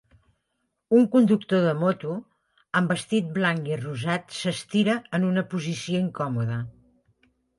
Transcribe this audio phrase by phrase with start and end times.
[0.99, 2.13] Un conductor de moto
[2.79, 6.61] amb vestit blanc i rosat s'estira en una posició incòmoda.